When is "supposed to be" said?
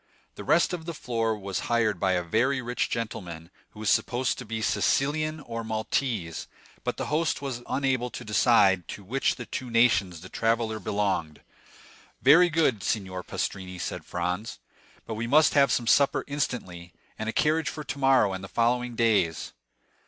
3.91-4.57